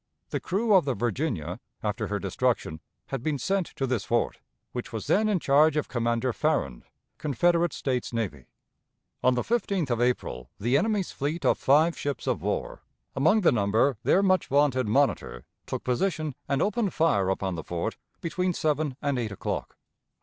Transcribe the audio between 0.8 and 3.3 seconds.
the Virginia, after her destruction, had